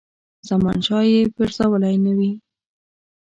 [0.47, 2.31] زمانشاه یې پرزولی نه وي.